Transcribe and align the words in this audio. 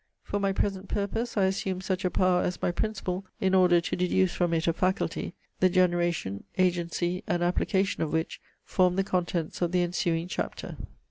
For 0.23 0.39
my 0.39 0.51
present 0.51 0.89
purpose, 0.89 1.37
I 1.37 1.43
assume 1.43 1.79
such 1.79 2.03
a 2.03 2.09
power 2.09 2.41
as 2.41 2.59
my 2.59 2.71
principle, 2.71 3.23
in 3.39 3.53
order 3.53 3.79
to 3.81 3.95
deduce 3.95 4.33
from 4.33 4.51
it 4.51 4.65
a 4.67 4.73
faculty, 4.73 5.35
the 5.59 5.69
generation, 5.69 6.43
agency, 6.57 7.23
and 7.27 7.43
application 7.43 8.01
of 8.01 8.11
which 8.11 8.41
form 8.65 8.95
the 8.95 9.03
contents 9.03 9.61
of 9.61 9.71
the 9.71 9.83
ensuing 9.83 10.27
chapter. 10.27 10.75